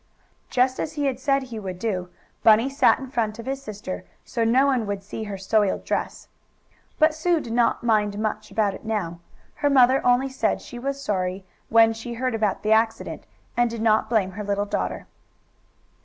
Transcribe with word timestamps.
Just 0.49 0.79
as 0.79 0.93
he 0.93 1.05
had 1.05 1.19
said 1.19 1.43
he 1.43 1.59
would 1.59 1.77
do, 1.77 2.09
Bunny 2.41 2.71
sat 2.71 2.97
in 2.97 3.05
front 3.11 3.37
of 3.37 3.45
his 3.45 3.61
sister, 3.61 4.03
so 4.25 4.43
no 4.43 4.65
one 4.65 4.87
would 4.87 5.03
see 5.03 5.25
her 5.25 5.37
soiled 5.37 5.83
dress. 5.85 6.27
But 6.97 7.13
Sue 7.13 7.39
did 7.39 7.53
not 7.53 7.83
much 7.83 8.17
mind 8.17 8.49
about 8.49 8.73
it 8.73 8.83
now. 8.83 9.19
Her 9.57 9.69
mother 9.69 10.03
only 10.03 10.27
said 10.27 10.59
she 10.59 10.79
was 10.79 10.99
sorry, 10.99 11.45
when 11.69 11.93
she 11.93 12.15
heard 12.15 12.33
about 12.33 12.63
the 12.63 12.71
accident, 12.71 13.27
and 13.55 13.69
did 13.69 13.83
not 13.83 14.09
blame 14.09 14.31
her 14.31 14.43
little 14.43 14.65
daughter. 14.65 15.05